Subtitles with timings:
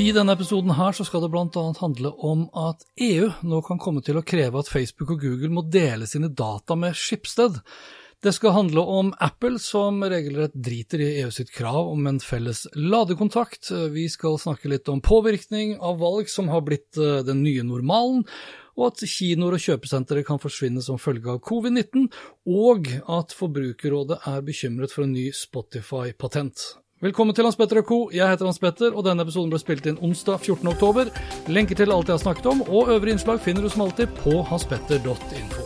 [0.00, 1.62] I denne episoden her så skal det bl.a.
[1.76, 5.64] handle om at EU nå kan komme til å kreve at Facebook og Google må
[5.68, 7.58] dele sine data med Schibsted.
[8.24, 12.62] Det skal handle om Apple, som regelrett driter i EU sitt krav om en felles
[12.78, 13.74] ladekontakt.
[13.92, 18.24] Vi skal snakke litt om påvirkning av valg som har blitt eh, den nye normalen,
[18.80, 22.08] og at kinoer og kjøpesentre kan forsvinne som følge av covid-19,
[22.48, 26.70] og at Forbrukerrådet er bekymret for en ny Spotify-patent.
[27.00, 27.96] Velkommen til Hans Petter og co.
[28.12, 30.66] Jeg heter Hans Petter, og denne episoden ble spilt inn onsdag 14.
[30.68, 31.08] oktober.
[31.48, 34.42] Lenker til alt jeg har snakket om, og øvrige innslag finner du som alltid på
[34.50, 35.64] hanspetter.info.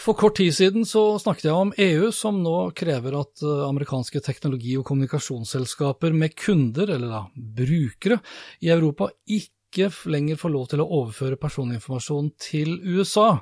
[0.00, 4.24] For kort tid siden så snakket jeg om EU, som nå krever at eh, amerikanske
[4.24, 7.22] teknologi- og kommunikasjonsselskaper med kunder, eller da
[7.60, 8.22] brukere,
[8.64, 13.34] i Europa ikke lenger får lov til å overføre personinformasjon til USA.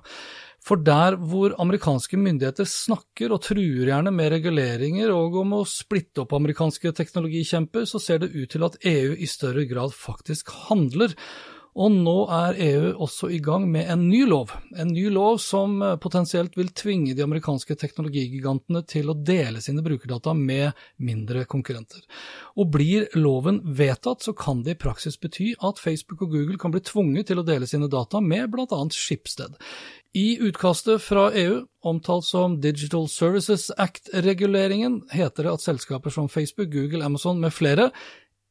[0.66, 6.24] For der hvor amerikanske myndigheter snakker og truer gjerne med reguleringer og om å splitte
[6.24, 11.14] opp amerikanske teknologikjemper, så ser det ut til at EU i større grad faktisk handler.
[11.76, 15.76] Og nå er EU også i gang med en ny lov, en ny lov som
[16.00, 22.00] potensielt vil tvinge de amerikanske teknologigigantene til å dele sine brukerdata med mindre konkurrenter.
[22.56, 26.72] Og blir loven vedtatt, så kan det i praksis bety at Facebook og Google kan
[26.72, 28.80] bli tvunget til å dele sine data med bl.a.
[28.96, 29.60] Schibsted.
[30.16, 36.70] I utkastet fra EU, omtalt som Digital Services Act-reguleringen, heter det at selskaper som Facebook,
[36.72, 37.90] Google, Amazon med flere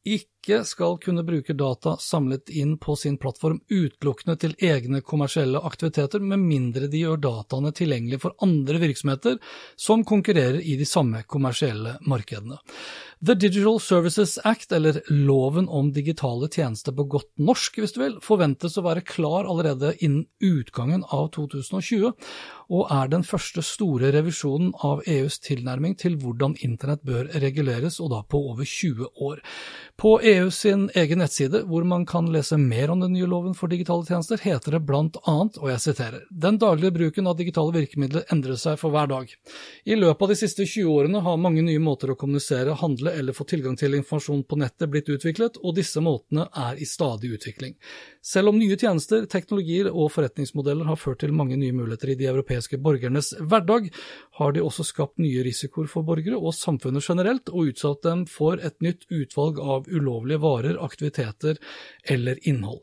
[0.06, 0.30] ikke
[0.66, 6.44] skal kunne bruke data samlet inn på sin plattform utelukkende til egne kommersielle aktiviteter, med
[6.44, 9.40] mindre de gjør dataene tilgjengelige for andre virksomheter
[9.76, 12.60] som konkurrerer i de samme kommersielle markedene.
[13.26, 18.18] The Digital Services Act, eller Loven om digitale tjenester på godt norsk, hvis du vil,
[18.22, 22.12] forventes å være klar allerede innen utgangen av 2020,
[22.76, 28.12] og er den første store revisjonen av EUs tilnærming til hvordan internett bør reguleres, og
[28.14, 29.42] da på over 20 år.
[29.96, 33.72] På EU sin egen nettside, hvor man kan lese mer om den nye loven for
[33.72, 38.26] digitale tjenester, heter det blant annet, og jeg siterer, den daglige bruken av digitale virkemidler
[38.34, 39.32] endrer seg for hver dag.
[39.86, 43.38] I løpet av de siste 20 årene har mange nye måter å kommunisere, handle eller
[43.38, 47.78] få tilgang til informasjon på nettet blitt utviklet, og disse måtene er i stadig utvikling.
[48.26, 52.30] Selv om nye tjenester, teknologier og forretningsmodeller har ført til mange nye muligheter i de
[52.32, 53.92] europeiske borgernes hverdag,
[54.38, 58.60] har de også skapt nye risikoer for borgere og samfunnet generelt, og utsatt dem for
[58.60, 61.60] et nytt utvalg av ulovlige varer, aktiviteter
[62.12, 62.82] eller innhold.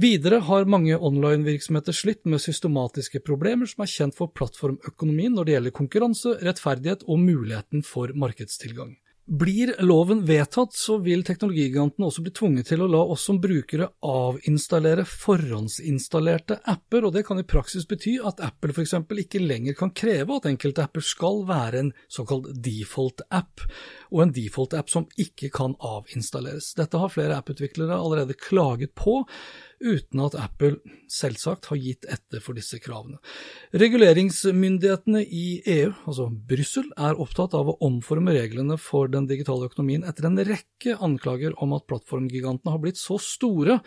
[0.00, 5.56] Videre har mange online-virksomheter slitt med systematiske problemer som er kjent for plattformøkonomien når det
[5.56, 8.94] gjelder konkurranse, rettferdighet og muligheten for markedstilgang.
[9.30, 13.86] Blir loven vedtatt, så vil teknologigigantene også bli tvunget til å la oss som brukere
[14.02, 18.96] avinstallere forhåndsinstallerte apper, og det kan i praksis bety at Apple f.eks.
[19.22, 23.62] ikke lenger kan kreve at enkelte apper skal være en såkalt default-app,
[24.10, 26.72] og en default-app som ikke kan avinstalleres.
[26.74, 29.20] Dette har flere apputviklere allerede klaget på,
[29.80, 30.78] uten at Apple
[31.10, 33.18] selvsagt har gitt etter for disse kravene.
[33.72, 40.04] Reguleringsmyndighetene i EU, altså Brussel, er opptatt av å omforme reglene for den digitale økonomien
[40.08, 43.80] etter en rekke anklager om at plattformgigantene har blitt så store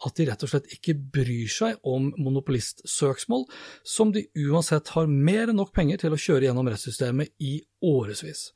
[0.00, 3.44] at de rett og slett ikke bryr seg om monopolistsøksmål,
[3.84, 8.50] som de uansett har mer enn nok penger til å kjøre gjennom rettssystemet i årevis.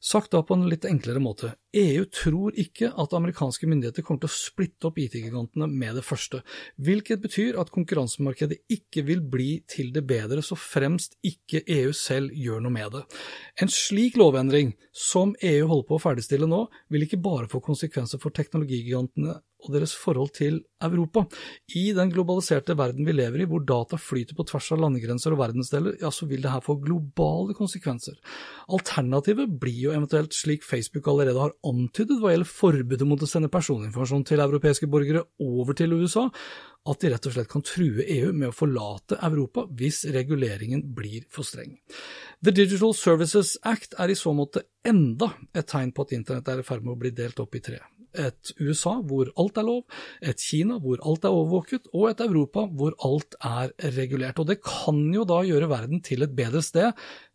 [0.00, 4.30] Sagt da på en litt enklere måte, EU tror ikke at amerikanske myndigheter kommer til
[4.30, 6.40] å splitte opp IT-gigantene med det første,
[6.82, 12.34] hvilket betyr at konkurransemarkedet ikke vil bli til det bedre så fremst ikke EU selv
[12.34, 13.04] gjør noe med det.
[13.62, 18.18] En slik lovendring som EU holder på å ferdigstille nå, vil ikke bare få konsekvenser
[18.18, 21.26] for teknologigigantene og deres forhold til Europa.
[21.76, 25.42] I den globaliserte verden vi lever i, hvor data flyter på tvers av landegrenser og
[25.42, 28.16] verdensdeler, ja, så vil det her få globale konsekvenser.
[28.72, 33.50] Alternativet blir jo eventuelt slik Facebook allerede har antydet hva gjelder forbudet mot å sende
[33.52, 36.26] personinformasjon til europeiske borgere over til USA,
[36.88, 41.26] at de rett og slett kan true EU med å forlate Europa hvis reguleringen blir
[41.32, 41.76] for streng.
[42.40, 46.62] The Digital Services Act er i så måte enda et tegn på at internett er
[46.62, 47.80] i ferd med å bli delt opp i tre.
[48.10, 49.84] et USA hvor alt er lov,
[50.18, 54.40] et Kina hvor alt er overvåket, og et Europa hvor alt er regulert.
[54.42, 56.90] Og det kan jo da gjøre verden til et bedre sted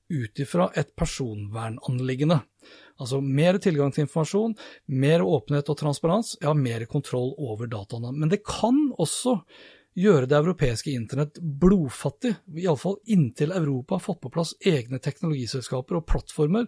[0.10, 2.42] ut ifra et personvernanliggende.
[3.02, 4.56] Altså mer tilgang til informasjon,
[4.88, 8.14] mer åpenhet og transparens, ja, mer kontroll over dataene.
[8.16, 9.42] Men det kan også
[9.96, 16.08] gjøre det europeiske internett blodfattig, iallfall inntil Europa har fått på plass egne teknologiselskaper og
[16.12, 16.68] plattformer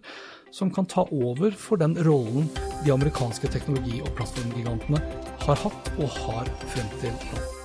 [0.54, 2.48] som kan ta over for den rollen
[2.86, 5.04] de amerikanske teknologi- og plattformgigantene
[5.44, 7.57] har hatt og har frem til nå.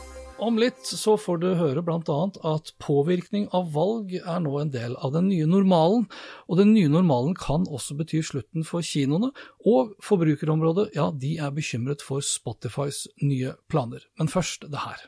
[0.44, 2.16] Om litt så får du høre bl.a.
[2.52, 6.10] at påvirkning av valg er nå en del av den nye normalen,
[6.52, 9.32] og den nye normalen kan også bety slutten for kinoene,
[9.64, 14.04] og forbrukerområdet, ja, de er bekymret for Spotifys nye planer.
[14.20, 15.08] Men først det her.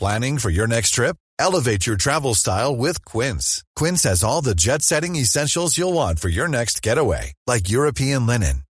[0.00, 1.16] Planning for your next trip?
[1.38, 3.62] Elevate your travel style with Quince.
[3.76, 8.26] Quince has all the jet setting essentials you'll want for your next getaway, like European
[8.26, 8.64] linen,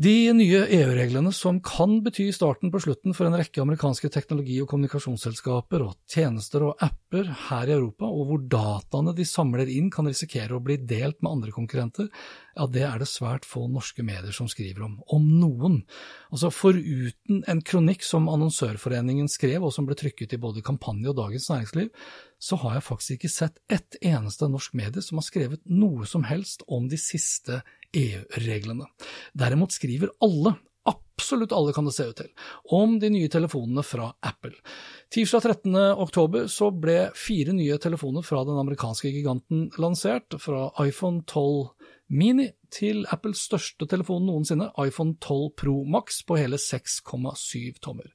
[0.00, 4.70] De nye EU-reglene som kan bety starten på slutten for en rekke amerikanske teknologi- og
[4.70, 10.08] kommunikasjonsselskaper og tjenester og apper her i Europa, og hvor dataene de samler inn kan
[10.08, 12.08] risikere å bli delt med andre konkurrenter,
[12.56, 15.82] ja, det er det svært få norske medier som skriver om, om noen.
[16.32, 21.20] Altså Foruten en kronikk som Annonsørforeningen skrev, og som ble trykket i både Kampanje og
[21.20, 21.92] Dagens Næringsliv,
[22.40, 26.24] så har jeg faktisk ikke sett ett eneste norsk medie som har skrevet noe som
[26.24, 27.60] helst om de siste
[27.92, 28.86] EU-reglene.
[29.38, 30.54] Derimot skriver alle,
[30.88, 32.30] absolutt alle kan det se ut til,
[32.74, 34.54] om de nye telefonene fra Apple.
[35.12, 35.76] Tirsdag 13.
[36.02, 41.70] oktober så ble fire nye telefoner fra den amerikanske giganten lansert, fra iPhone 12
[42.12, 48.10] Mini til Apples største telefon noensinne, iPhone 12 Pro Max på hele 6,7 tommer.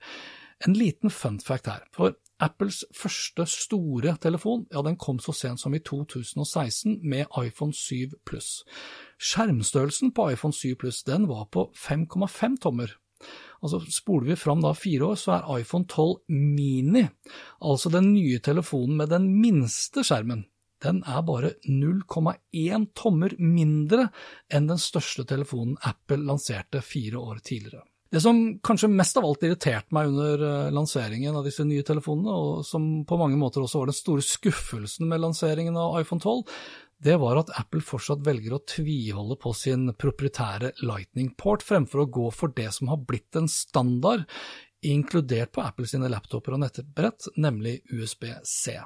[0.66, 5.62] En liten fun fact her, for Apples første store telefon ja, den kom så sent
[5.62, 8.62] som i 2016 med iPhone 7 Pluss.
[9.18, 12.94] Skjermstørrelsen på iPhone 7 Plus den var på 5,5 tommer.
[13.62, 17.08] Altså Spoler vi fram da fire år, så er iPhone 12 Mini,
[17.62, 20.46] altså den nye telefonen med den minste skjermen,
[20.86, 24.12] den er bare 0,1 tommer mindre
[24.54, 27.86] enn den største telefonen Apple lanserte fire år tidligere.
[28.08, 32.32] Det som kanskje mest av alt irriterte meg under eh, lanseringen av disse nye telefonene,
[32.32, 36.46] og som på mange måter også var den store skuffelsen med lanseringen av iPhone 12,
[37.04, 42.10] det var at Apple fortsatt velger å tviholde på sin proprietære Lightning Port, fremfor å
[42.10, 44.26] gå for det som har blitt en standard,
[44.86, 48.78] inkludert på Apple sine laptoper og nettbrett, nemlig USB-C.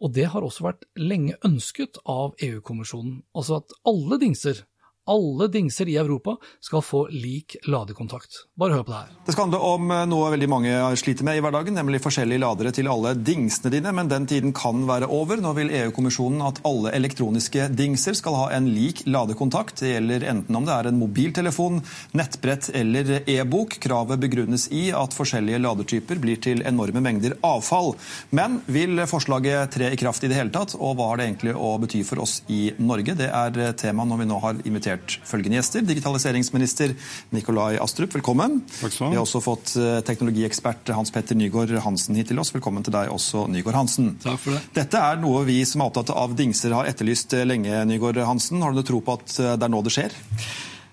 [0.00, 4.64] Og det har også vært lenge ønsket av EU-kommisjonen, altså at alle dingser
[5.10, 8.44] alle dingser i Europa skal få lik ladekontakt.
[8.58, 9.14] Bare hør på det her.
[9.26, 12.72] Det skal handle om eh, noe veldig mange sliter med i hverdagen, nemlig forskjellige ladere
[12.74, 13.92] til alle dingsene dine.
[13.96, 15.42] Men den tiden kan være over.
[15.42, 19.82] Nå vil EU-kommisjonen at alle elektroniske dingser skal ha en lik ladekontakt.
[19.82, 21.82] Det gjelder enten om det er en mobiltelefon,
[22.18, 23.78] nettbrett eller e-bok.
[23.82, 27.94] Kravet begrunnes i at forskjellige ladetyper blir til enorme mengder avfall.
[28.30, 31.56] Men vil forslaget tre i kraft i det hele tatt, og hva har det egentlig
[31.58, 33.16] å bety for oss i Norge?
[33.18, 35.84] Det er tema når vi nå har invitert invitert følgende gjester.
[35.86, 36.94] Digitaliseringsminister
[37.32, 38.60] Nikolai Astrup, velkommen.
[38.80, 42.52] Takk skal Vi har også fått eh, teknologiekspert Hans Petter Nygaard Hansen hit til oss.
[42.54, 44.16] Velkommen til deg også, Nygaard Hansen.
[44.22, 44.62] Takk for det.
[44.82, 48.62] Dette er noe vi som er opptatt av dingser har etterlyst eh, lenge, Nygaard Hansen.
[48.62, 50.20] Har du noe tro på at eh, det er nå det skjer?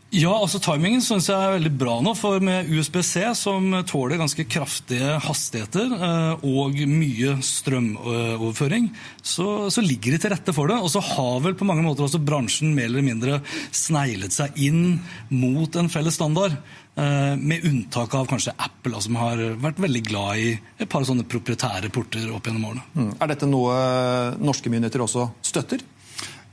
[0.10, 4.42] Ja, altså Timingen synes jeg er veldig bra nå, for med USB-C, som tåler ganske
[4.50, 8.88] kraftige hastigheter eh, og mye strømoverføring,
[9.22, 10.80] så, så, ligger de til rette for det.
[10.82, 13.38] Og så har vel på mange måter også bransjen mer eller mindre
[13.70, 14.98] sneglet seg inn
[15.30, 16.58] mot en felles standard.
[16.98, 21.28] Eh, med unntak av kanskje Apple, som har vært veldig glad i et par sånne
[21.30, 22.90] proprietære porter opp gjennom årene.
[22.98, 23.14] Mm.
[23.14, 23.78] Er dette noe
[24.42, 25.86] norske myndigheter også støtter?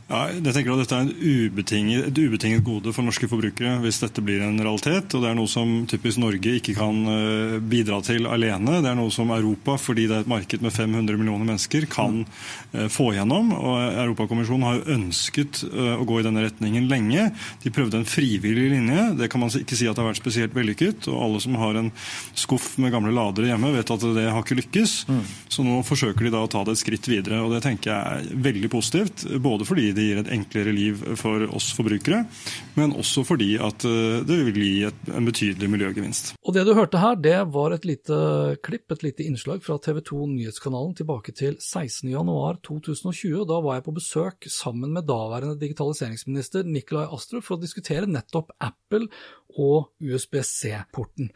[0.06, 4.22] Ja, jeg tenker at Dette er ubetinget, et ubetinget gode for norske forbrukere hvis dette
[4.22, 5.10] blir en realitet.
[5.10, 8.78] og Det er noe som typisk Norge ikke kan eh, bidra til alene.
[8.84, 12.20] Det er noe som Europa, fordi det er et marked med 500 millioner mennesker, kan
[12.22, 13.50] eh, få gjennom.
[13.58, 17.26] og Europakommisjonen har jo ønsket eh, å gå i denne retningen lenge.
[17.66, 19.08] De prøvde en frivillig linje.
[19.18, 21.10] Det kan man ikke si at det har vært spesielt vellykket.
[21.10, 21.90] og Alle som har en
[22.38, 24.94] skuff med gamle ladere hjemme, vet at det har ikke lykkes.
[25.10, 25.20] Mm.
[25.50, 27.42] Så nå forsøker de da å ta det et skritt videre.
[27.42, 29.26] og Det tenker jeg er veldig positivt.
[29.42, 32.24] både fordi det gir et enklere liv for oss forbrukere,
[32.76, 36.34] men også fordi at eh, det vil gi et, en betydelig miljøgevinst.
[36.46, 38.16] Og Det du hørte her, det var et lite
[38.64, 43.46] klipp, et lite innslag fra TV 2 Nyhetskanalen tilbake til 16.1.2020.
[43.48, 48.54] Da var jeg på besøk sammen med daværende digitaliseringsminister Nikolai Astrup for å diskutere nettopp
[48.60, 49.08] Apple
[49.56, 51.32] og USB-C-porten.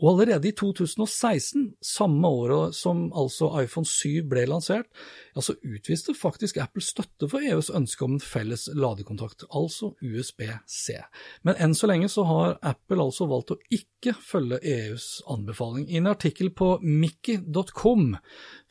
[0.00, 4.88] Og allerede i 2016, samme året som altså iPhone 7 ble lansert,
[5.34, 10.98] ja, så utviste faktisk Apple støtte for EUs ønske om en felles ladekontakt, altså USB-C.
[11.46, 15.88] Men enn så lenge så har Apple altså valgt å ikke følge EUs anbefaling.
[15.88, 18.14] I en artikkel på mickey.com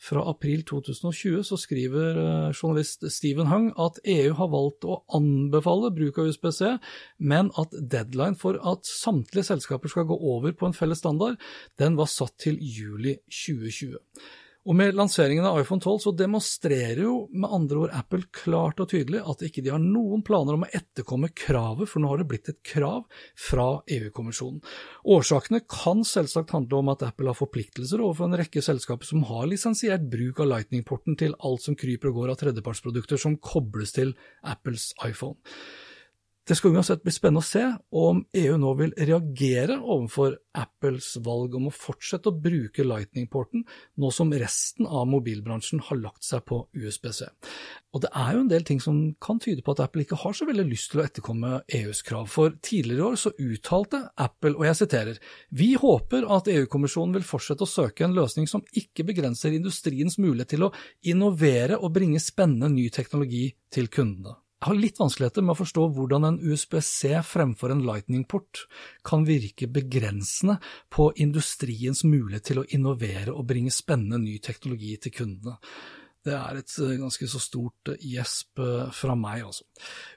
[0.03, 5.93] fra april 2020 så skriver eh, journalist Stephen Hung at EU har valgt å anbefale
[5.95, 6.75] bruk av USB-C,
[7.23, 11.39] men at deadline for at samtlige selskaper skal gå over på en felles standard,
[11.79, 13.99] den var satt til juli 2020.
[14.63, 18.87] Og Med lanseringen av iPhone 12 så demonstrerer jo med andre ord Apple klart og
[18.93, 22.29] tydelig at ikke de har noen planer om å etterkomme kravet, for nå har det
[22.31, 23.03] blitt et krav
[23.35, 24.61] fra EU-kommisjonen.
[25.03, 29.49] Årsakene kan selvsagt handle om at Apple har forpliktelser overfor en rekke selskaper som har
[29.51, 34.15] lisensiert bruk av Lightning-porten til alt som kryper og går av tredjepartsprodukter som kobles til
[34.47, 35.35] Apples iPhone.
[36.43, 37.61] Det skal uansett bli spennende å se
[37.95, 43.63] om EU nå vil reagere overfor Apples valg om å fortsette å bruke Lightning-porten,
[43.95, 47.21] nå som resten av mobilbransjen har lagt seg på USBC.
[47.95, 50.35] Og det er jo en del ting som kan tyde på at Apple ikke har
[50.35, 54.57] så veldig lyst til å etterkomme EUs krav, for tidligere i år så uttalte Apple,
[54.57, 55.23] og jeg siterer,
[55.55, 60.57] vi håper at EU-kommisjonen vil fortsette å søke en løsning som ikke begrenser industriens mulighet
[60.57, 60.73] til å
[61.07, 64.42] innovere og bringe spennende ny teknologi til kundene.
[64.63, 68.61] Jeg har litt vanskeligheter med å forstå hvordan en USB-C fremfor en Lightning-port
[69.03, 70.55] kan virke begrensende
[70.87, 75.57] på industriens mulighet til å innovere og bringe spennende ny teknologi til kundene.
[76.23, 79.65] Det er et eh, ganske så stort eh, gjesp eh, fra meg, altså.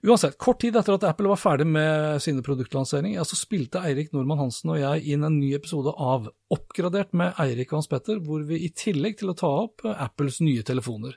[0.06, 4.44] Uansett, kort tid etter at Apple var ferdig med sine produktlanseringer, så spilte Eirik Normann
[4.44, 8.44] Hansen og jeg inn en ny episode av Oppgradert med Eirik og Hans Petter, hvor
[8.46, 11.16] vi i tillegg til å ta opp Apples nye telefoner,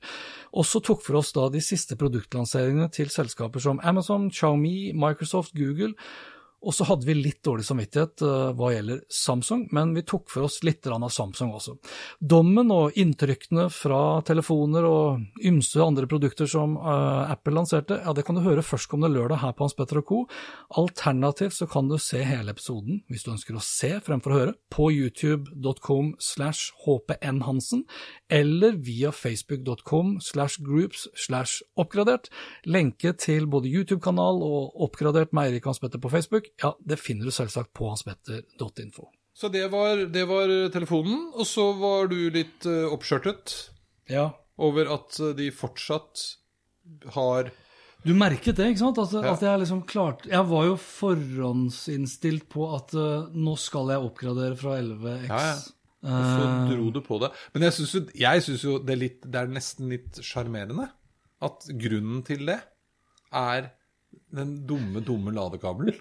[0.57, 5.93] også tok for oss da de siste produktlanseringene til selskaper som Amazon, Xiaomi, Microsoft, Google
[6.59, 10.47] og så hadde vi litt dårlig samvittighet uh, hva gjelder Samsung, men vi tok for
[10.47, 11.77] oss litt av Samsung også.
[12.19, 18.25] Dommen og inntrykkene fra telefoner og ymse andre produkter som uh, Apple lanserte, ja, det
[18.27, 20.19] kan du høre førstkommende lørdag her på Hans Petter og Co.
[20.81, 24.57] Alternativt så kan du se hele episoden, hvis du ønsker å se fremfor å høre,
[24.73, 27.85] på youtube.com slash hpnhansen,
[28.27, 32.27] eller via facebook.com slash groups slash oppgradert.
[32.67, 37.29] Lenke til både YouTube-kanal og Oppgradert med Eirik Hans Petter på Facebook ja, det finner
[37.29, 39.07] du selvsagt på hanspetter.info.
[39.39, 43.55] Så det var, det var, telefonen, og så var du litt uh, oppskjørtet
[44.11, 44.25] ja.
[44.59, 46.25] over at eh, de fortsatt
[47.15, 47.51] har
[48.03, 48.99] Du merket det, ikke sant?
[48.99, 49.31] At, ja.
[49.31, 54.59] at jeg liksom klarte Jeg var jo forhåndsinnstilt på at uh, nå skal jeg oppgradere
[54.59, 55.29] fra 11X.
[55.29, 55.59] Ja, ja.
[55.99, 57.31] Og så dro du på det.
[57.53, 58.03] Men jeg syns jo,
[58.71, 60.87] jo, det, er litt, det er nesten litt sjarmerende
[61.43, 62.59] at grunnen til det
[63.35, 63.71] er
[64.31, 65.95] den dumme, dumme ladekabelen.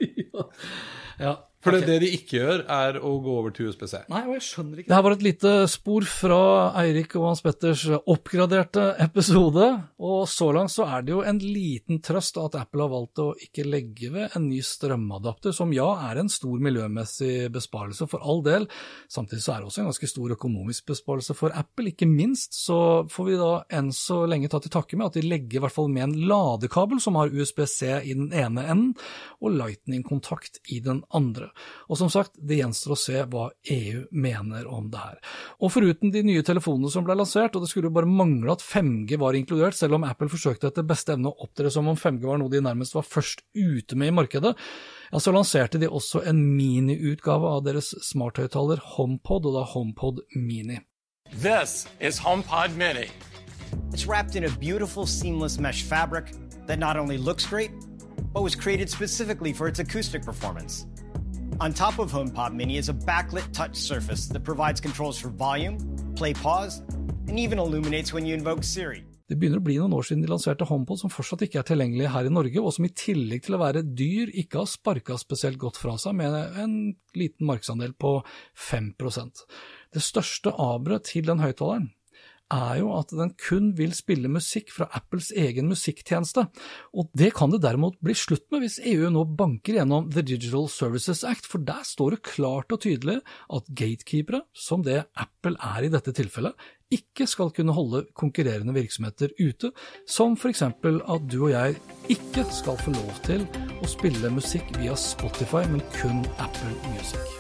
[1.18, 1.47] ja.
[1.58, 1.88] For okay.
[1.88, 4.04] det de ikke gjør, er å gå over til USBC.
[4.12, 4.88] Nei, og jeg skjønner ikke.
[4.92, 6.42] Det her var et lite spor fra
[6.84, 9.66] Eirik og Hans Petters oppgraderte episode.
[9.98, 13.26] Og så langt så er det jo en liten trøst at Apple har valgt å
[13.42, 18.44] ikke legge ved en ny strømadapter, som ja er en stor miljømessig besparelse, for all
[18.46, 18.68] del.
[19.10, 21.90] Samtidig så er det også en ganske stor økonomisk besparelse for Apple.
[21.90, 22.78] Ikke minst så
[23.10, 23.50] får vi da
[23.80, 26.16] enn så lenge ta til takke med at de legger i hvert fall med en
[26.30, 28.94] ladekabel som har USBC i den ene enden,
[29.42, 31.47] og Lightning-kontakt i den andre.
[31.88, 35.20] Og som sagt, det gjenstår å se hva EU mener om det her.
[35.62, 38.64] Og foruten de nye telefonene som ble lansert, og det skulle jo bare mangle at
[38.64, 42.28] 5G var inkludert, selv om Apple forsøkte etter beste evne å opptre som om 5G
[42.28, 44.54] var noe de nærmest var først ute med i markedet,
[45.10, 50.82] ja, så lanserte de også en miniutgave av deres smarthøyttaler HomePod, og da HomePod Mini.
[51.32, 53.08] This is HomePod Mini.
[53.92, 56.32] It's wrapped in a beautiful seamless mesh fabric
[56.66, 57.70] that not only looks great,
[58.32, 60.86] but was created specifically for its acoustic performance.
[61.60, 65.76] On top of HomePod Mini is a backlit touch surface that provides controls for volume,
[66.14, 66.82] play pause,
[67.26, 69.02] and even illuminates when you invoke Siri.
[69.28, 72.12] Det begynner å bli noen år siden de lanserte HomePod, som fortsatt ikke er tilgjengelig
[72.14, 75.58] her i Norge, og som i tillegg til å være dyr, ikke har sparka spesielt
[75.60, 76.78] godt fra seg, med en
[77.18, 78.20] liten markedsandel på
[78.70, 79.44] 5%
[79.98, 81.90] Det største aberet til den høyttaleren
[82.52, 86.46] er jo at den kun vil spille musikk fra Apples egen musikktjeneste,
[86.96, 90.68] og det kan det derimot bli slutt med hvis EU nå banker gjennom The Digital
[90.72, 93.20] Services Act, for der står det klart og tydelig
[93.54, 96.56] at gatekeepere, som det Apple er i dette tilfellet,
[96.88, 99.72] ikke skal kunne holde konkurrerende virksomheter ute,
[100.08, 100.62] som f.eks.
[100.64, 101.76] at du og jeg
[102.08, 103.44] ikke skal få lov til
[103.82, 107.37] å spille musikk via Spotify, men kun Apple Music.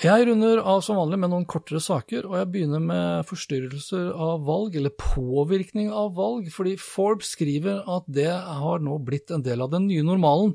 [0.00, 4.46] Jeg runder av som vanlig med noen kortere saker, og jeg begynner med forstyrrelser av
[4.46, 9.60] valg, eller påvirkning av valg, fordi Forbes skriver at det har nå blitt en del
[9.60, 10.54] av den nye normalen.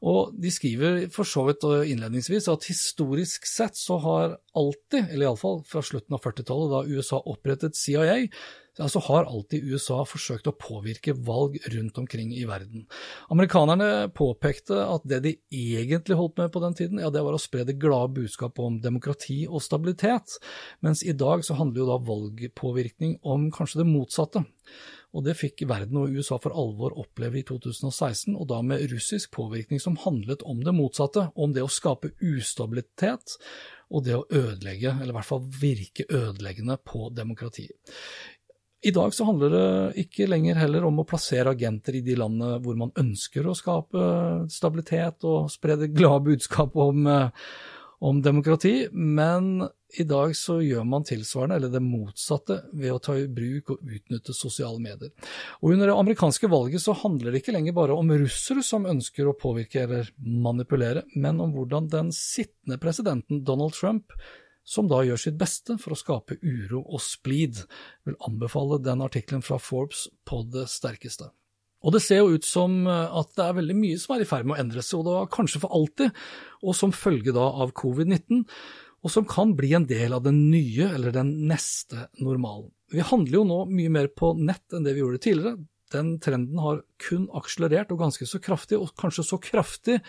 [0.00, 5.60] Og de skriver for så vidt innledningsvis at historisk sett så har alltid, eller iallfall
[5.68, 8.22] fra slutten av 40-tallet, da USA opprettet CIA,
[8.76, 12.84] så har alltid USA forsøkt å påvirke valg rundt omkring i verden.
[13.32, 17.40] Amerikanerne påpekte at det de egentlig holdt med på den tiden, ja, det var å
[17.40, 20.36] spre det glade budskapet om demokrati og stabilitet,
[20.84, 24.44] mens i dag så handler jo da valgpåvirkning om kanskje det motsatte.
[25.16, 29.32] Og det fikk verden og USA for alvor oppleve i 2016, og da med russisk
[29.38, 33.38] påvirkning som handlet om det motsatte, om det å skape ustabilitet
[33.94, 37.68] og det å ødelegge, eller i hvert fall virke ødeleggende på demokrati.
[38.84, 42.58] I dag så handler det ikke lenger heller om å plassere agenter i de landene
[42.64, 44.02] hvor man ønsker å skape
[44.52, 47.48] stabilitet og spre det glade budskapet om, eh,
[48.04, 49.64] om demokrati, men
[49.96, 53.92] i dag så gjør man tilsvarende, eller det motsatte, ved å ta i bruk og
[53.96, 55.12] utnytte sosiale medier.
[55.62, 59.30] Og Under det amerikanske valget så handler det ikke lenger bare om russere som ønsker
[59.30, 64.12] å påvirke eller manipulere, men om hvordan den sittende presidenten Donald Trump
[64.66, 67.62] som da gjør sitt beste for å skape uro og splid.
[68.06, 71.30] Vil anbefale den artikkelen fra Forbes på det sterkeste.
[71.86, 74.28] Og det ser jo ut som eh, at det er veldig mye som er i
[74.28, 76.24] ferd med å endre seg, og da kanskje for alltid,
[76.66, 78.42] og som følge da av covid-19,
[79.06, 82.72] og som kan bli en del av den nye eller den neste normalen.
[82.90, 85.60] Vi handler jo nå mye mer på nett enn det vi gjorde tidligere.
[85.94, 90.00] Den trenden har kun akselerert, og ganske så kraftig, og kanskje så kraftig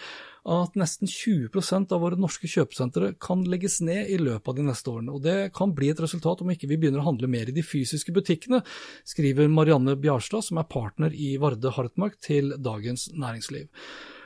[0.47, 4.89] at nesten 20% av våre norske kjøpesentre kan legges ned i løpet av de neste
[4.89, 5.13] årene.
[5.13, 7.65] Og Det kan bli et resultat om ikke vi begynner å handle mer i de
[7.65, 8.63] fysiske butikkene,
[9.05, 13.67] skriver Marianne Bjarstad, som er partner i Varde Hartmark, til Dagens Næringsliv.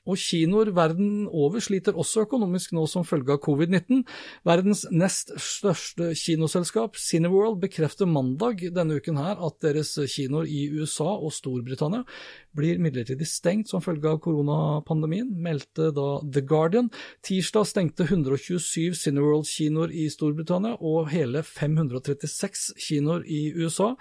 [0.10, 4.02] Og kinoer verden over sliter også økonomisk nå som følge av covid-19.
[4.48, 11.12] Verdens nest største kinoselskap, Cineworld, bekrefter mandag denne uken her at deres kinoer i USA
[11.12, 12.02] og Storbritannia
[12.58, 16.92] blir midlertidig stengt som følge av koronapandemien, meldte da The Guardian.
[17.26, 23.94] Tirsdag stengte 127 Cineworld-kinoer i Storbritannia og hele 536 kinoer i USA.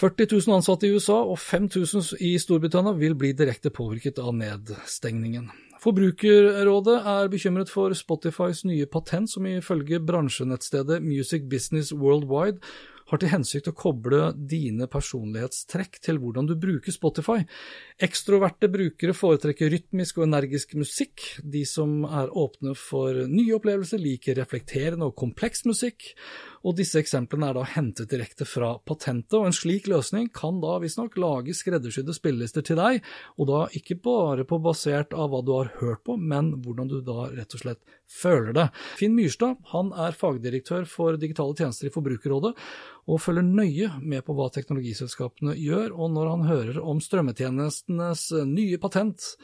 [0.00, 5.52] 40 000 ansatte i USA og 5000 i Storbritannia vil bli direkte påvirket av nedstengningen.
[5.84, 12.62] Forbrukerrådet er bekymret for Spotifys nye patent, som ifølge bransjenettstedet Music Business Worldwide
[13.10, 17.42] har til hensikt å koble dine personlighetstrekk til hvordan du bruker Spotify.
[18.02, 21.26] Ekstroverte brukere foretrekker rytmisk og energisk musikk.
[21.42, 26.12] De som er åpne for nye opplevelser, liker reflekterende og kompleks musikk.
[26.64, 30.78] Og disse eksemplene er da hentet direkte fra patentet, og en slik løsning kan da
[30.80, 33.02] visstnok lage skreddersydde spillelister til deg,
[33.36, 36.98] og da ikke bare på basert av hva du har hørt på, men hvordan du
[37.04, 38.66] da rett og slett føler det.
[38.96, 42.54] Finn Myrstad han er fagdirektør for digitale tjenester i Forbrukerrådet,
[43.04, 48.78] og følger nøye med på hva teknologiselskapene gjør, og når han hører om strømmetjenestenes nye
[48.80, 49.34] patent,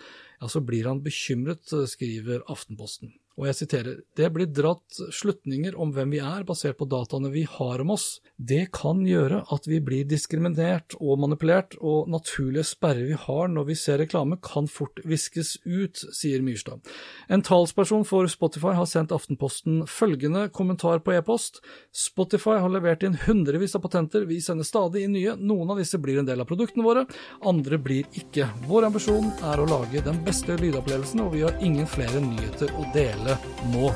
[0.40, 5.94] ja, så blir han bekymret, skriver Aftenposten og jeg siterer, det blir dratt slutninger om
[5.96, 8.18] hvem vi er basert på dataene vi har om oss.
[8.37, 13.70] Det kan gjøre at vi blir diskriminert og manipulert, og naturlige sperrer vi har når
[13.70, 16.85] vi ser reklame kan fort viskes ut, sier Myrstad.
[17.33, 21.62] En talsperson for Spotify har sendt Aftenposten følgende kommentar på e-post.
[21.96, 25.96] Spotify har levert inn hundrevis av patenter, vi sender stadig inn nye, noen av disse
[25.96, 27.07] blir en del av produktene våre,
[27.40, 28.50] andre blir ikke.
[28.68, 32.85] Vår ambisjon er å lage den beste lydopplevelsen, og vi har ingen flere nyheter å
[32.92, 33.29] dele
[33.72, 33.94] nå.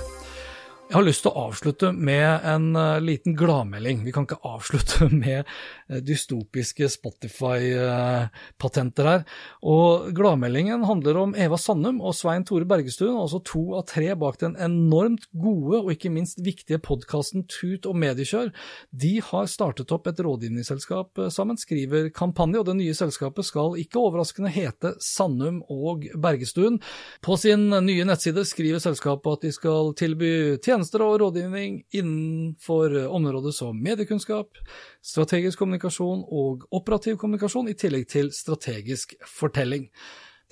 [0.85, 4.05] Jeg har lyst til å avslutte med en uh, liten gladmelding.
[4.05, 9.25] Vi kan ikke avslutte med uh, dystopiske Spotify-patenter uh, her.
[9.65, 14.37] Og Gladmeldingen handler om Eva Sandum og Svein Tore Bergestuen, altså to av tre bak
[14.43, 18.53] den enormt gode og ikke minst viktige podkasten Tut og mediekjør.
[18.93, 24.05] De har startet opp et rådgivningsselskap sammen, skriver Kampanje, og det nye selskapet skal ikke
[24.05, 26.77] overraskende hete Sandum og Bergestuen.
[27.25, 32.99] På sin nye nettside skriver selskapet at de skal tilby tjenester tjenester og rådgivning innenfor
[33.07, 34.59] områder som mediekunnskap,
[35.05, 39.89] strategisk kommunikasjon og operativ kommunikasjon, i tillegg til strategisk fortelling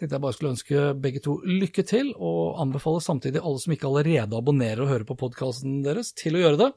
[0.03, 3.87] tenkte jeg bare skulle ønske begge to lykke til, og anbefale samtidig alle som ikke
[3.87, 6.71] allerede abonnerer og hører på podkasten deres, til å gjøre det.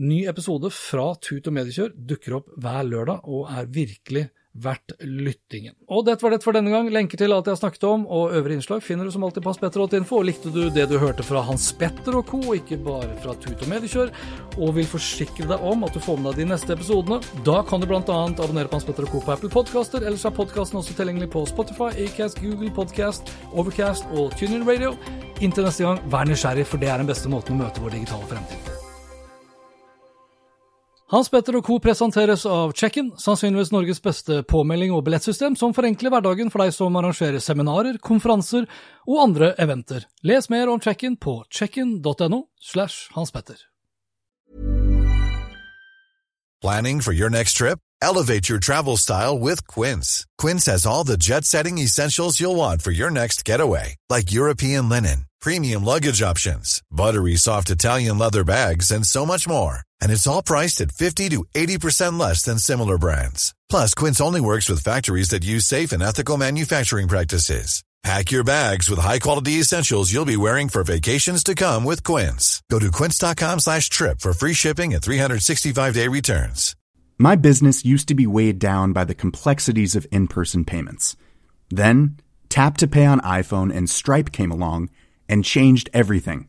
[0.00, 5.74] Ny episode fra Tut og Mediekjør dukker opp hver lørdag og er virkelig verdt lyttingen.
[5.88, 6.88] Og dette var det for denne gang.
[6.90, 9.52] Lenker til alt jeg har snakket om og øvrige innslag finner du som alltid på
[9.52, 10.22] hanspetter.info.
[10.26, 13.70] Likte du det du hørte fra Hans Petter og co., ikke bare fra Tut og
[13.70, 14.10] Mediekjør,
[14.58, 17.82] og vil forsikre deg om at du får med deg de neste episodene, da kan
[17.82, 18.02] du bl.a.
[18.02, 19.22] abonnere på Hans Petter og co.
[19.26, 20.02] på Apple Podcaster.
[20.02, 24.96] Ellers er podkasten også tilgjengelig på Spotify, Acast, Google Podcast, Overcast og TuneIn Radio.
[25.40, 28.28] Inntil neste gang, vær nysgjerrig, for det er den beste måten å møte vår digitale
[28.34, 28.69] fremtid.
[31.10, 31.80] Hans Petter og co.
[31.82, 36.94] presenteres av Check-in, sannsynligvis Norges beste påmelding og billettsystem som forenkler hverdagen for deg som
[37.00, 38.68] arrangerer seminarer, konferanser
[39.08, 40.06] og andre eventer.
[40.22, 43.58] Les mer om Check-in på checkin.no slash Hans Petter.
[46.62, 47.80] Planning for your next trip?
[48.00, 50.26] Elevate your travel style with Quince.
[50.38, 55.26] Quince has all the jet-setting essentials you'll want for your next getaway, like European linen,
[55.40, 59.82] premium luggage options, buttery soft Italian leather bags, and so much more.
[60.00, 63.54] And it's all priced at 50 to 80% less than similar brands.
[63.68, 67.82] Plus, Quince only works with factories that use safe and ethical manufacturing practices.
[68.02, 72.62] Pack your bags with high-quality essentials you'll be wearing for vacations to come with Quince.
[72.70, 76.76] Go to quince.com slash trip for free shipping and 365-day returns.
[77.18, 81.14] My business used to be weighed down by the complexities of in-person payments.
[81.68, 82.16] Then,
[82.48, 84.88] Tap to Pay on iPhone and Stripe came along
[85.28, 86.48] and changed everything.